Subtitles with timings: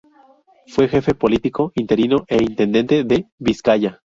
[0.65, 4.01] Fue Jefe Político interino e Intendente de Vizcaya.